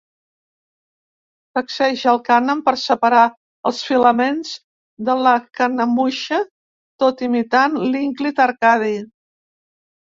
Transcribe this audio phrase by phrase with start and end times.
[1.57, 3.27] Sacseja el cànem per separar
[3.71, 4.57] els filaments
[5.11, 6.41] de la canemuixa
[7.07, 8.95] tot imitant l'ínclit Arcadi.